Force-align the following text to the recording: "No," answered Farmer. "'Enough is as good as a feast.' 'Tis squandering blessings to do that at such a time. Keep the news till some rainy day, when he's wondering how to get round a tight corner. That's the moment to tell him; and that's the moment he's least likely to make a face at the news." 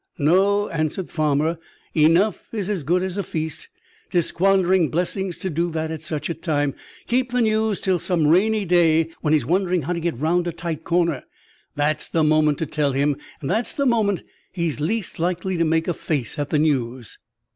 "No," 0.17 0.67
answered 0.69 1.11
Farmer. 1.11 1.59
"'Enough 1.93 2.51
is 2.55 2.71
as 2.71 2.81
good 2.81 3.03
as 3.03 3.17
a 3.17 3.23
feast.' 3.23 3.67
'Tis 4.09 4.25
squandering 4.25 4.89
blessings 4.89 5.37
to 5.37 5.47
do 5.51 5.69
that 5.69 5.91
at 5.91 6.01
such 6.01 6.27
a 6.27 6.33
time. 6.33 6.73
Keep 7.05 7.31
the 7.31 7.41
news 7.41 7.79
till 7.79 7.99
some 7.99 8.25
rainy 8.25 8.65
day, 8.65 9.11
when 9.21 9.31
he's 9.31 9.45
wondering 9.45 9.83
how 9.83 9.93
to 9.93 9.99
get 9.99 10.17
round 10.17 10.47
a 10.47 10.51
tight 10.51 10.83
corner. 10.83 11.23
That's 11.75 12.09
the 12.09 12.23
moment 12.23 12.57
to 12.57 12.65
tell 12.65 12.93
him; 12.93 13.15
and 13.41 13.49
that's 13.51 13.73
the 13.73 13.85
moment 13.85 14.23
he's 14.51 14.79
least 14.79 15.19
likely 15.19 15.55
to 15.55 15.63
make 15.65 15.87
a 15.87 15.93
face 15.93 16.39
at 16.39 16.49
the 16.49 16.57
news." 16.57 17.19